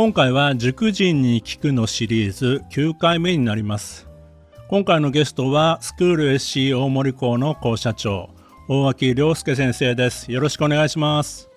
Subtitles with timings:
[0.00, 4.08] 今回は塾人に聞くのシリーズ9回目になります。
[4.68, 8.30] 今回のゲストはスクール SC 大森校の校舎長
[8.66, 10.32] 大脇亮介先生です。
[10.32, 11.50] よろしくお願いします。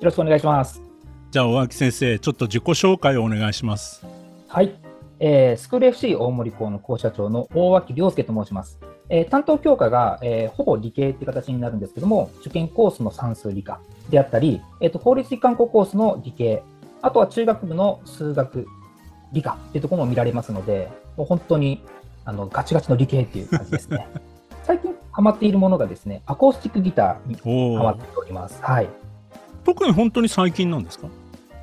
[0.00, 0.82] よろしくお願いします。
[1.30, 4.04] じゃあ大脇先生ちょっと自己紹介をお願いします。
[4.48, 4.74] はい、
[5.20, 16.62] えー、スクール FC 大森校の校舎長の大脇亮介と申します、えー、担当教科が、えー、ほぼ理系っていう形になるんですけども受験コースの算数理科であったり、えーと、法律一貫校コースの理系
[17.04, 18.66] あとは中学部の数学、
[19.32, 21.82] 理科っていうところも見られますので、もう本当に
[22.24, 24.08] あのガチガチの理系っていう感じですね。
[24.64, 28.58] 最近ハマっているものがですね、アコースティックギターにハマっております。
[28.62, 28.88] はい。
[29.64, 31.08] 特に本当に最近なんですか？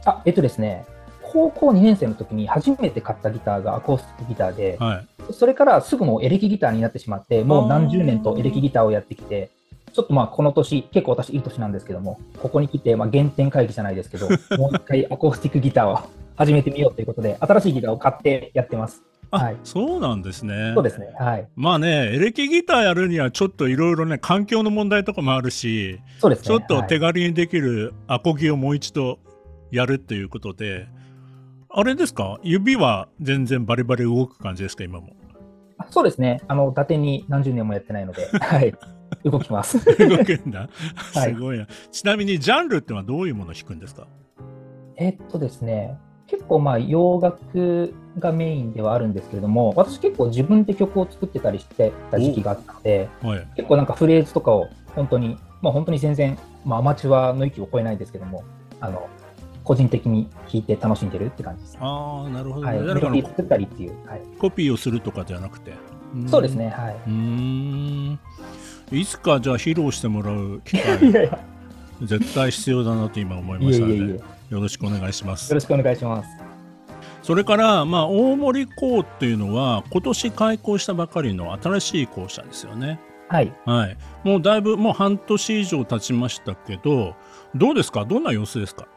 [0.06, 0.86] あ、えっとですね、
[1.24, 9.50] 高校2年生の時に初めて買ったギターがアコースティックギターで、はい、それからすぐもうエレキギターになってしまって、もう何十年とエレキギターをやってきて、
[9.94, 16.00] ちょっとまあこの年、結構私いい年なんですけども、ここに来てまあ原点回帰じゃないですけど、 もう一回アコースティックギターを
[16.36, 19.04] 始めてみようということで、新しいギターを買ってやってます。
[19.32, 20.74] はい、そうなんですね。
[20.76, 21.08] そうですね。
[21.18, 21.48] はい。
[21.56, 26.48] まあね、エレキギターやるにはちょっといろいろね、環境の問題とかもあるし、そうですね。
[26.48, 29.20] ちょっと手軽にできるアコギをもう一度
[29.72, 30.88] やるっていうことで、
[31.70, 32.40] あれですか？
[32.44, 35.14] 指は全然バリバリ動く感じですか今も？
[35.90, 36.42] そうですね。
[36.50, 38.74] あの、伊達に何十年もやってないので、はい。
[39.24, 39.78] 動きます。
[39.98, 40.70] 動くんだ。
[41.14, 44.08] すごいな、はい、ちなみにジャンルってのはどういうものを弾くんですか？
[44.98, 45.98] えっとですね、
[46.28, 58.44] 結構まあ洋楽がメインではあるんですけれども、私結構自分で曲を作ってたりしてた時期があったので、はい、結構なんかフレーズとかを本当に、まあ本当に全然、まあアマチュアの域を超えないですけども、
[58.80, 59.08] あの、
[59.64, 61.78] 個人的に弾いて楽しんでるって感じです。
[61.80, 62.78] ああ、なるほど、ね。
[62.78, 64.22] はい、メロディー作ったりっていう、はい。
[64.40, 65.74] コピーをするとかではなくて。
[66.28, 66.96] そうですね、はい。
[67.08, 68.20] うん。
[68.92, 71.40] いつかじゃあ披露してもらう機会いやいや。
[72.04, 75.50] 絶対必要だなと今思いましたのでよろしくお願いします。
[75.50, 76.30] よろしくお願いします。
[77.24, 83.00] それから、まあ、大森校っていうのは今年開校したばかりの新しい校舎ですよね。
[83.30, 87.16] はい、はい、もうだいぶもう半年以上経ちましたけど
[87.56, 88.04] どうですか？
[88.04, 88.88] どんな様子ですか？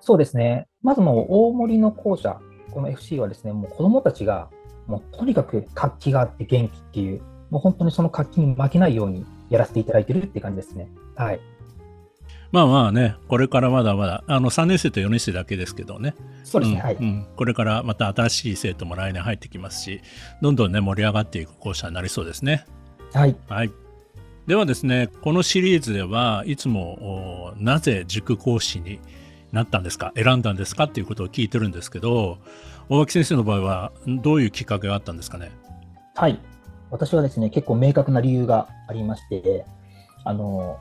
[0.00, 0.68] そうですね。
[0.82, 2.38] まずもう大森の校舎
[2.70, 4.50] この FC はですねもう子どもたちが
[4.86, 10.88] もうとにかく活気があって元気っていうもう本当にその活気に負けないようにやらせていただいてるって感じですね。
[11.16, 11.40] はい。
[12.52, 20.00] まあまあね、これからまだまだ、あの3年生と4年生だけですけどね、そうですね、うん、はい、うん、これからまた新しい生徒も来年入ってきますし、
[20.42, 22.64] どんどんね、盛り上がっていく校舎になりそうですね。
[23.12, 23.36] はい。
[23.48, 23.70] はい。
[24.48, 28.98] ではですね、このシリーズではいつもなぜ塾講師に
[29.52, 30.84] なったんですか、選んだんですか？
[30.84, 32.38] っていうことを聞いてるんですけど、
[32.88, 35.52] 大脇先生の場合はどういうきっかけがあったんですかね？
[36.16, 36.40] はい。
[36.90, 39.64] 私はですね、結構明確な理由がありまして、
[40.24, 40.78] あの、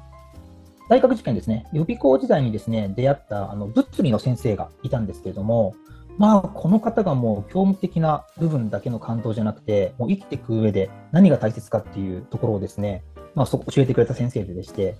[0.89, 5.75] 大学受験ですね、予備校時代にですね、出会ったあの物理の先生がいたんですけれども、
[6.17, 13.03] まあ、この方がもう業務的な部分だけの感動じゃなくて、もう生きていく上で何が大切かっていうところをですね、
[13.35, 14.97] まあ、そ教えてくれた先生ででして、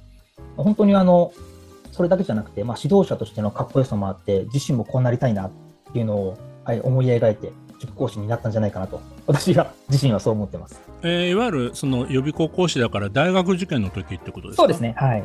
[0.56, 1.34] 本当にあの、
[1.92, 5.52] それだけじゃなくて、まあ、指導者としてのかっこよさもあって、自身もこうなりたいなっ
[5.92, 10.80] ていうのを、はい、思い描いて、塾講師になったんじゃないかなと、私が自身はそう思ってます。
[11.02, 14.64] えー、いわゆるその予備校講師だから大学受験の時ってことですか？
[14.64, 14.94] そうですね。
[14.98, 15.24] はい。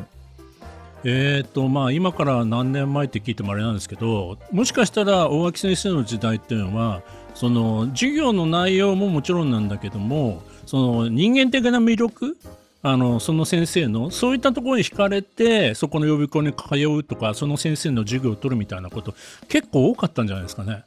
[1.07, 7.03] えーとまあ、今から何年前って聞いてもあれなんですけどもしかしたら大脇先生の時代っていうのは
[7.35, 12.35] その授業の内容ももちろんなんだけどもその人間的な魅力
[12.81, 19.13] あのその先生のそういったところに惹かれてそこの予備校に通うとかその先生の授業を取るみたいなこと
[19.47, 20.85] 結構多かったんじゃないですかね。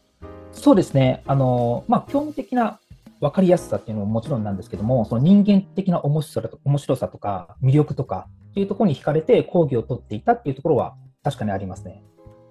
[0.52, 1.22] そうですね。
[1.26, 2.80] あの、まあ、興味的な
[3.20, 12.02] 分かりやすさっていうのももちろんなんですけども、その人間的な面白さと面白さとか魅力とかっていうところに惹かれて講義を取っていたっていうところは確かにありますね。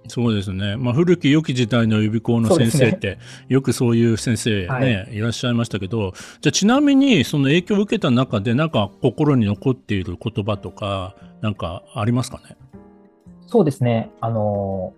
[0.09, 12.55] そうですね、まあ、古き良き時代の予備校の先生って、ね、よくそういう先生ね、はい、いらっしゃいましたけど、じゃあちなみにその影響を受けた中で、なんか心に残っている言葉とか、なんかありますかね？
[13.47, 14.93] そうですね、あの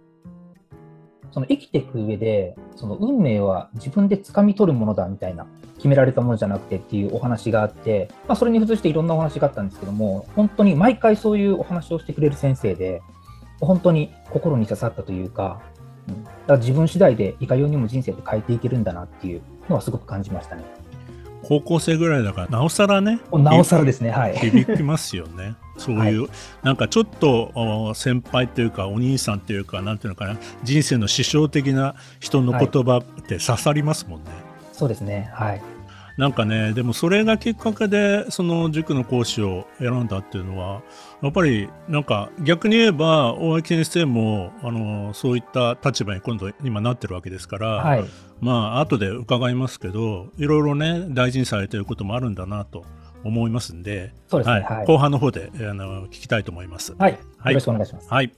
[1.31, 5.45] その生きていく上で、その運命は自分で掴み取るものだみたいな、
[5.75, 13.01] 決められたものじゃなくてっていうお話があって、まあ、それに付随していろんなお話があったんですけども、本当に毎回そういうお話をしてくれる先生で、
[13.61, 15.61] 本当に心に刺さったというか、
[16.07, 20.63] うん、だから自分次第でいかようにも人生って変えていけるんだなっていうのはすごく感じましたね。
[21.49, 24.11] 高校生ぐらいだからなおさらねなおさらですね。
[24.11, 24.37] はい。
[24.37, 25.55] 響きますよね。
[25.77, 26.29] そういう、はい、
[26.61, 34.41] なんかちょっと先輩というかお兄さんというかなんていうのかな人生の師匠的な人の言葉って刺さりますもんね、はい、
[34.73, 35.31] そうですね。
[35.33, 35.61] はい。
[36.17, 40.81] なんかねでもそれがきっかけでその塾の講師を選んだっていうのは
[41.23, 48.05] やっぱりなんか逆に言えば大垣先生もあのそういった立場に今度今なってるわけですから、はい、
[48.41, 52.85] まあ後で伺いますけどいろいろね大事にされてることもあるんだなと
[53.23, 56.95] 思いますんで、後半の方であの聞きたいと思います。
[56.97, 58.09] はい、はい、よろしくお願いします。
[58.09, 58.31] はい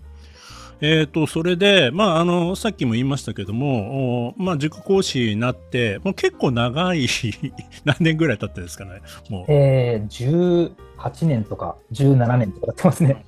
[0.84, 7.08] えーと、それで、まあ、あのさっきも言いましたけども、まあ、塾講師になって、もう結構長い
[7.86, 9.46] 何年ぐらい経ってですかね、もう。
[9.48, 13.24] えー、18年とか17年とか経ってますね。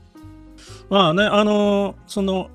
[0.90, 2.50] まあね、あのその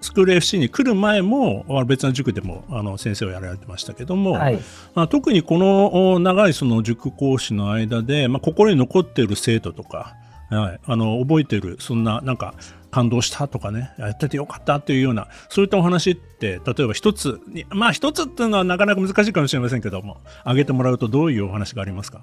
[0.00, 4.58] スクール FC に来る前も別の塾でもあの先生をやられてましたけども、はい、
[4.94, 10.14] まあ、特にこの長いその塾講師の間で、まあ、心に残っている生徒とか、
[10.50, 12.54] はい、あの覚えてるそんななんか
[12.90, 22.22] 感動したとかねやっててよかったというようなそういったお話って例えば一つまあ一つっていうのはなかなか難しいかもしれませんけども挙げてもらうとどういうお話がありますか？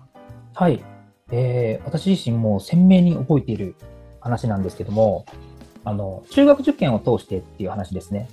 [0.56, 0.84] はい、
[1.32, 3.76] えー、私自身も鮮明に覚えている
[4.22, 5.26] 話なんですけども
[5.86, 8.28] あの中学受験を通してっていう話ですね。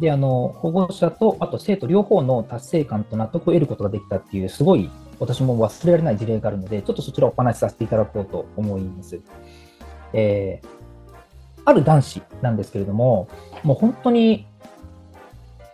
[0.00, 9.20] であの保護者とあと生徒両方の達成感と納得を得ることができたっていうすごい私も忘れられない事例があるのでちょっとそちらをお話しさせていただこうと思います。
[10.12, 10.76] えー
[11.66, 13.28] ある男子なんですけれども、
[13.64, 14.46] もう本当に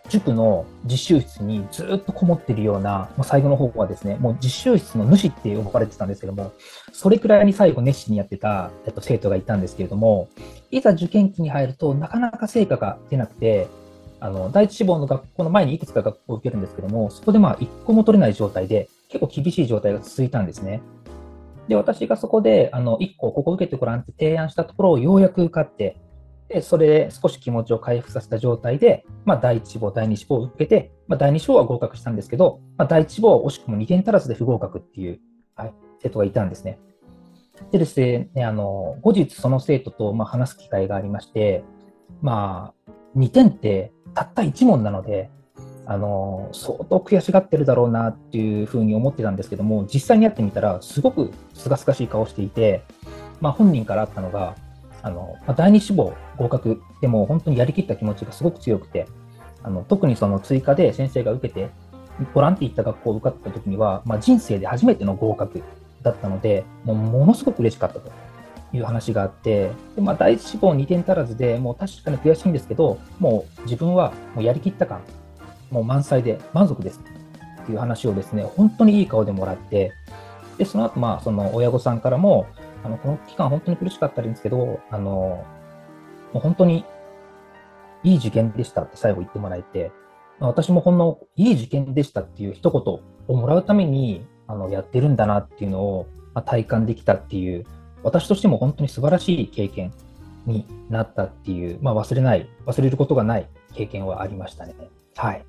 [0.08, 6.52] 塾の実習室にずっとこもっているような、もう最後の方はですね、もう実習室の主って呼ばれてたんですけども、
[6.92, 10.28] それくらいに最後熱心にやってた、えっと、生徒がいたんですけれども、
[10.70, 13.68] いざ受験期に入るとなかなか成果が出なくて、
[14.20, 20.80] あの第一志望の学校の前にいくつか学校を受けるんですけども、そこでまあ一個も取れない状態で、結構厳しい状態が続いたんですね。
[21.68, 25.96] で、私がそこで、あの、1個ここ受けてごらんって提案したところをようやく受かって、
[26.52, 35.20] で、それで少し気持ちを回復させた状態で、まあ、第1志望、第2志望を受けて、まあ、第2志望は合格したんですけど、まあ、第1志望は惜しくも2点足らずで不合格っていう、
[35.56, 36.78] はい、生徒がいたんですね。
[37.70, 41.64] でですね、あの後日その生徒とまあ話す機会がありまして、
[42.20, 45.30] まあ、2点ってたった1問なので、
[45.86, 52.82] あの相当悔しがってるだろうなっていうふうに思ってたんですけども、実際にやってみたら、すごくすがすがしい顔していて、
[53.40, 54.56] まあ、本人からあったのが、
[55.02, 59.06] あのまあ、第二志望合格でも本当にやりきった気持ちがすごく強くて、
[59.62, 61.70] あの特にその追加で先生が受けて、
[62.34, 65.62] ボランティー行った学校を受かった時には、まあ、人生で初めての合格
[66.02, 68.12] だったので、もうものすごく嬉しかったと
[68.72, 75.00] いう話があって、でまあ、第一志望2点足らずでもう確かに悔しいんですけど、もう自分はもうやりきった感
[75.72, 77.00] もう満載で満足です
[77.62, 79.92] っていう話をですね、本当にいい顔でもらって、
[80.58, 82.46] で、その後、まあ、その親御さんからも、
[82.84, 85.44] あの、この期間本当に苦しかったんですけど、あの、
[86.32, 86.84] もう本当に
[88.02, 89.92] いい受験でしたって最後言ってもらえて、
[90.40, 92.82] 私もほんのいい受験でしたっていう一言
[93.28, 97.64] をもらうために、あの、やってるんだなっていうのを、まあ、体感できたっていう、
[98.02, 99.92] 私としても本当に素晴らしい経験
[100.46, 104.74] になったっていう、まあ、忘れない、忘れることがない経験はありましたね。
[105.16, 105.44] はい。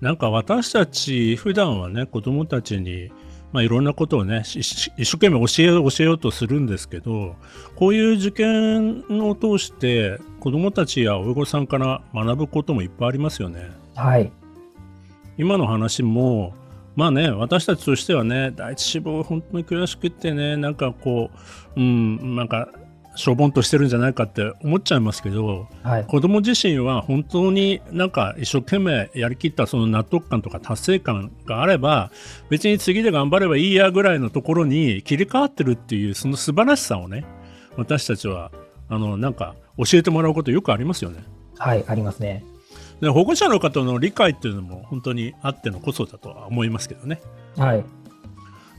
[0.00, 3.10] なんか私たち普段はね子供たちに
[3.52, 7.34] まあ、いろんなことをね一生懸命教えよう教えようとするんですけど
[7.76, 13.70] こういう受験を通して子どもたちや親御さんから学ぶこともいっぱいありますよね。
[13.94, 14.30] はい、
[15.38, 16.54] 今の話も
[16.94, 21.30] まあね私たちとしてはね第一志望本当に悔しくってねなんかこ
[21.76, 22.68] ううんなんか
[23.18, 32.12] しょぼんとしてるんじゃないかって思っちゃいますけど、はい、子供自身は本当になんか一生懸命やりきったその納得感とか達成感があれば
[32.48, 37.24] 別に次で頑張ればいいやぐらいのところに切り替わってるっていうその素晴らしさをね
[37.76, 38.52] 私たちは
[38.88, 41.24] あのなんか教えてもらうことよくありますよね。
[41.58, 42.44] はいありますね。
[43.00, 47.20] で保護者の方の理解っていうのも本当にあってのこそだとは思いますけどね。
[47.56, 47.84] はい。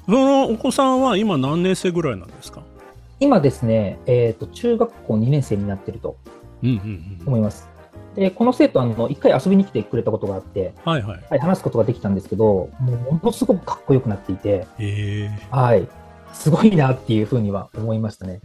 [0.05, 2.63] そのお子さんは今何年生ぐらいなんですか？
[3.19, 6.17] 今ですね、えーと、中学校2年生になってると
[7.25, 7.69] 思います。
[8.15, 14.65] でこの生徒は1回遊びに来てくれたことがあって、はいはいはい、話すことができたんですけど、もうものすごくかっこよくなっていて、
[15.51, 15.87] はい、
[16.33, 18.41] すごいなっていうふうには思いましたね。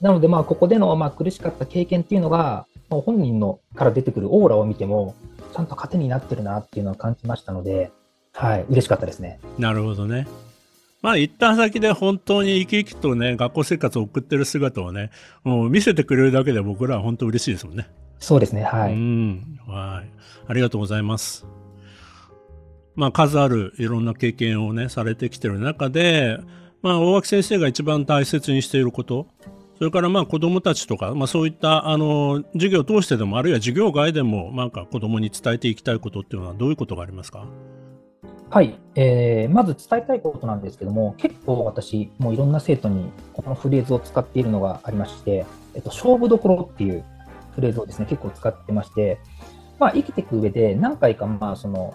[0.00, 5.14] なので、まあ、ここでの、まあ、苦しかった経験っていうのが、まあ、本人のから出てくるオーラを見ても、
[5.54, 7.90] ちゃんと糧になってるなっていうのは感じましたので、
[8.32, 9.40] はい、嬉しかったですね。
[9.58, 10.26] なるほどね。
[11.00, 15.10] まあ行った先で本当に生き生きとね、学校生活を送ってる姿をね、
[15.44, 17.88] もう見せてくれるだけで僕らは本当嬉しいですもんね。
[18.18, 18.94] そうですね、はうい。
[18.94, 19.60] ん。
[19.66, 20.10] はい。
[20.48, 21.46] ありがとうございます。
[22.96, 26.38] まあ、数あるいろんな経験をね、されてきてる中で、
[26.82, 29.28] まあ、大脇先生が一番大切にしていること、
[29.78, 37.46] それからまあ子どもたちとか、まあ、そういったあの授業を通してでも、あるいは授業外でも、なんか子どもに伝えていきたいことっていうのは、どういうことがありますか？
[38.50, 47.04] はい、えーまず伝えたいことなんですけども、結構私、もういろんな生徒にこのフレーズを使っているのがありまして、えっと、勝負どころっていう
[47.54, 49.18] フレーズをですね、結構使ってまして、
[49.78, 51.94] まあ、生きていく上で何回か、まあ、その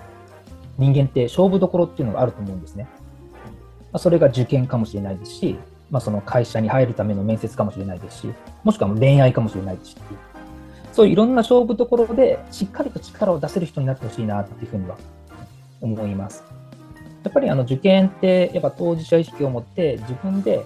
[0.77, 2.87] 人間って勝負どころっていうのがあると思うんですね。
[3.91, 5.57] まあ、それが受験かもしれないですし、
[5.89, 8.33] まあ、その会社に入るための面接かもしれないですし、
[8.63, 9.97] もしくは恋愛かもしれないですし、
[10.91, 14.95] そういういろんな勝負どころでしっかりと力を出せる人になってほしいなっていうふうには
[15.83, 16.43] 思います。
[17.23, 20.65] やっぱりあの受験って、やっぱ当事者意識を持って自分で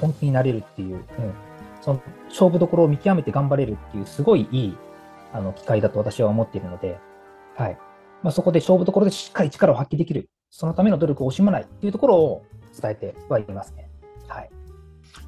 [0.00, 1.02] 本気になれるっていう、うん、
[1.82, 4.76] その勝負どころを見極めて頑張れるっていう、すごいいい
[5.32, 6.98] あの機会だと私は思っているので、
[7.56, 7.78] はい
[8.22, 12.44] まあ、そこで勝負どころでしっかり力を発揮できる、そのための努力を惜しまないっていうところを
[12.80, 13.90] 伝えてはいますね。
[14.28, 14.50] はい、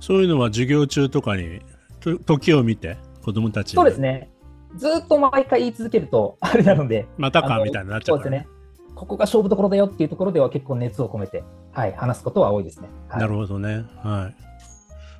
[0.01, 1.61] そういうのは授業中とかに、
[2.01, 4.31] と時を見て、子どもたちにそうですね。
[4.77, 8.49] ずっと毎回言い続けると、あれなので、またかみたいになっちゃから、そううですね。
[8.97, 12.89] ここが勝負どころだよっていうところでは結構熱を込めて、はい、話すことは多いですね。
[13.09, 13.85] はい、なるほどね。
[14.03, 14.47] はい。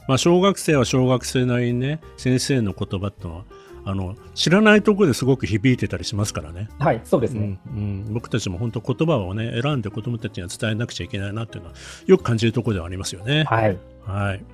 [0.09, 3.45] まあ、小学生は小学生なりにね、先生の言葉ってのは、
[3.89, 6.69] あの知らないところですごく響いてたりしますからね。
[6.81, 7.61] はい、そうですね。
[7.69, 7.81] うんう
[8.11, 13.45] ん、僕たちも本当言葉をね選んで子どもたちには伝えなくちゃいけないなっていうのはよく感じるところではありますよね。
[13.45, 13.79] はい。
[14.05, 14.45] はい。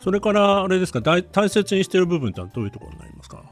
[0.00, 3.42] それからあれですか大大切にしている部分ってどういうところになりますか？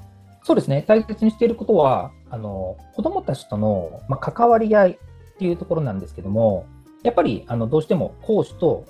[0.46, 0.84] そうですね。
[0.86, 4.96] 大切にしていることは、あの子どもたちとの、まあ、関わり合いっ
[5.38, 6.66] ていうところなんですけども、
[7.02, 8.84] やっぱりあのどうしても講師と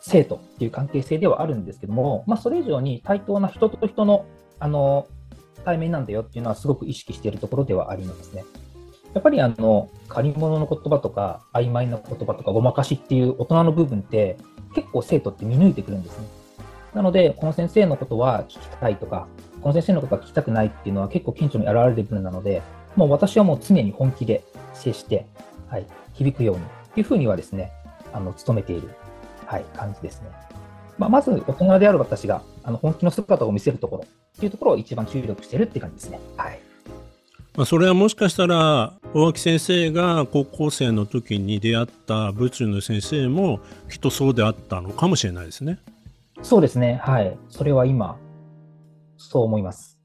[0.00, 4.26] 生徒っていう関係性ではあるんですけども、まあ、それ以上に対等な人と人の
[4.60, 5.08] あの
[5.64, 8.44] 対面なんだよっていうのはすごく意識しているところではありますね。
[9.12, 14.36] やっぱりあの借り物の言葉とか曖昧な言葉とかごまかしっていう大人の部分って
[14.76, 16.26] 結構生徒って見抜いてくるんですね。
[16.94, 19.26] なので、この先生のことは聞きたいとか、
[19.62, 22.62] この先生のことは聞きたくないっていうのは結構顕著に現れるなので、
[22.96, 25.26] もう私はもう常に本気で接して、
[25.68, 27.72] はい、響くようにっていうふうにはですね、
[28.12, 28.90] あの努めている、
[29.46, 30.28] はい、感じですね。
[30.98, 34.04] まあ、まず大人である私があの本気の姿を見せるところ
[34.36, 36.20] っていうところを一番注力しているって感じですね。
[36.36, 36.58] はい。
[37.56, 45.78] まあ、それはもしかしたら大脇先生が高校生の時に出会った物理の先生もきっとそうであったのかもしれないですね。
[46.42, 46.98] そうですね。
[47.02, 47.36] はい。
[47.50, 48.16] それは今、
[49.28, 49.98] そう思います。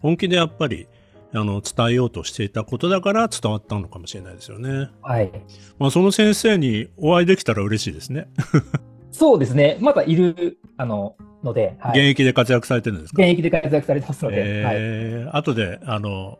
[0.00, 0.86] 本気でやっぱり
[1.32, 4.90] あの伝えようとしていたことだから伝わったのかもしれないですよね。
[5.02, 5.32] はい。
[5.78, 8.28] まあ、その先生にお会いできたら嬉しいですね。
[9.10, 9.76] そうですね。
[9.80, 12.10] まだいる、あの、ので、は現い。
[12.10, 13.22] 役で活躍されてるんですか？
[13.22, 14.76] 現役で活躍されてますので、はい。
[14.78, 16.38] えー後であの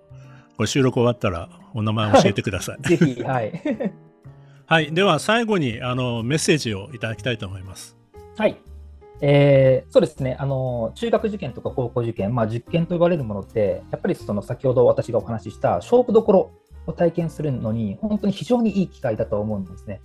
[0.56, 2.82] これ収録終わったらお名前教えてください。
[2.88, 3.52] ぜひ、はい。
[4.66, 7.96] はい、では最後にあのメッセージをいただきたいと思います。
[8.36, 8.56] はい。
[9.20, 16.50] えーそうですね、あの中学受験とか高校受験、まあ、受験と呼ばれるものって、やっぱりその先ほど私がお話しした勝負どころ
[16.86, 20.00] を体験するのに、本当に非常にいい機会だと思うんですね。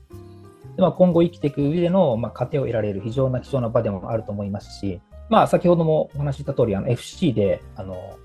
[0.75, 8.17] でまあ、今後生きていく上での、まあ、糧を得られる非常な貴重な場でもあると思いますし、まあ、先ほどもお話しした通り、あの FC であの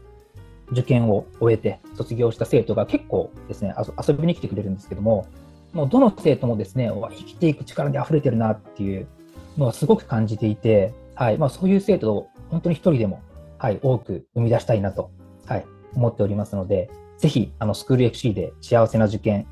[0.71, 3.75] 受験を終えて卒業した生徒が結構ですね、
[4.07, 5.27] 遊びに来てくれるんですけども、
[5.73, 9.09] もうどの生徒もですね、生きていく力に溢れてるなっていう
[9.57, 13.23] のはすごく感じていて、はいまあ、そういう生徒を本当に一人でも、
[13.59, 15.11] はい、多く生み出したいなと、
[15.47, 19.47] はい、思っておりますので、ぜひあのスクール FC で幸せな受験、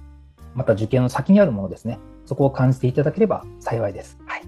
[0.54, 4.18] また受験の先にあるものですね、そこを感じていただければ幸いです。
[4.26, 4.42] はい、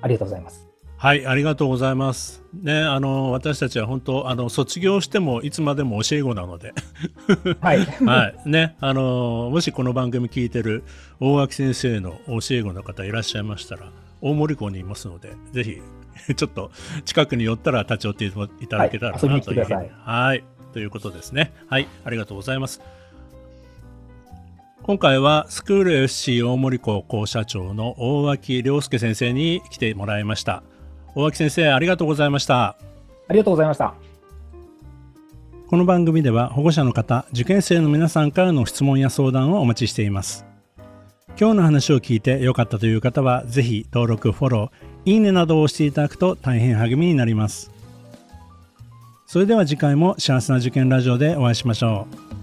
[0.00, 0.72] ありがとうございます。
[1.02, 2.44] はい、ありがとうございます。
[2.54, 6.74] ね、あの私たちは本当あの卒業してもいつまでも教え子なので、
[7.60, 10.84] はい、 はい、ね、あのもしこの番組聞いてる
[11.18, 13.90] 大垣先生の教え子の方いらっしゃいましたら、
[14.22, 15.82] 大森校にいますので、ぜひ
[16.34, 16.70] ちょっと
[17.04, 21.52] 近くに寄ったら立ち寄っていただけたらなとはいうふうに来てくださいはい、ということですね。
[21.68, 22.80] はい、ありがとうございます。
[24.82, 30.64] 今回はスクール FC 大森校校舎長の大脇亮介先生に来てもらいました。
[31.14, 32.76] 大脇先生、ありがとうございました。
[33.28, 33.94] ありがとうございました。
[35.68, 40.51] この番組では保護者の方、受験生の皆さんからの質問や相談をお待ちしています。
[41.38, 47.70] 今日の話を聞いて良かったという方は、ぜひ登録、フォロー、いいねなどを押していただくと大変励みになります。
[49.26, 52.06] それでは次回も幸せな受験ラジオでお会いしましょ
[52.38, 52.41] う。